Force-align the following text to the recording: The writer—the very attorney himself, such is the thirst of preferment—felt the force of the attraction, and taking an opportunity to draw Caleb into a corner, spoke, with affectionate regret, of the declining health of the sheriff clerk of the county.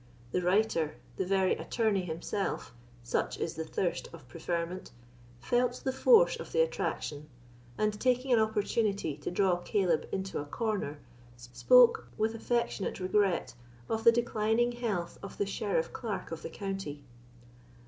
The 0.31 0.41
writer—the 0.41 1.25
very 1.27 1.53
attorney 1.55 2.01
himself, 2.03 2.73
such 3.03 3.37
is 3.37 3.53
the 3.53 3.63
thirst 3.63 4.09
of 4.11 4.27
preferment—felt 4.27 5.81
the 5.83 5.91
force 5.91 6.35
of 6.37 6.51
the 6.51 6.61
attraction, 6.61 7.29
and 7.77 7.99
taking 8.01 8.33
an 8.33 8.39
opportunity 8.39 9.15
to 9.17 9.29
draw 9.29 9.57
Caleb 9.57 10.07
into 10.11 10.39
a 10.39 10.45
corner, 10.45 10.97
spoke, 11.37 12.07
with 12.17 12.33
affectionate 12.33 12.99
regret, 12.99 13.53
of 13.87 14.03
the 14.03 14.11
declining 14.11 14.71
health 14.71 15.19
of 15.21 15.37
the 15.37 15.45
sheriff 15.45 15.93
clerk 15.93 16.31
of 16.31 16.41
the 16.41 16.49
county. 16.49 17.03